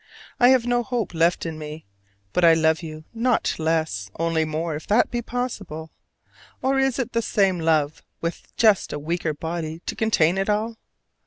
I 0.39 0.49
have 0.49 0.65
no 0.65 0.81
hope 0.81 1.13
now 1.13 1.19
left 1.19 1.45
in 1.45 1.59
me: 1.59 1.85
but 2.33 2.43
I 2.43 2.55
love 2.55 2.81
you 2.81 3.03
not 3.13 3.53
less, 3.59 4.09
only 4.17 4.45
more, 4.45 4.75
if 4.75 4.87
that 4.87 5.11
be 5.11 5.21
possible: 5.21 5.91
or 6.59 6.79
is 6.79 6.97
it 6.97 7.13
the 7.13 7.21
same 7.21 7.59
love 7.59 8.01
with 8.19 8.47
just 8.57 8.91
a 8.91 8.97
weaker 8.97 9.35
body 9.35 9.83
to 9.85 9.95
contain 9.95 10.39
it 10.39 10.49
all? 10.49 10.77